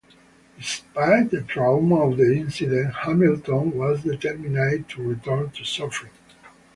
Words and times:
Despite 0.57 1.29
the 1.29 1.43
trauma 1.43 2.09
of 2.09 2.17
the 2.17 2.33
incident, 2.35 2.91
Hamilton 2.91 3.69
was 3.77 4.01
determined 4.01 4.89
to 4.89 5.03
return 5.09 5.51
to 5.51 5.61
surfing. 5.61 6.09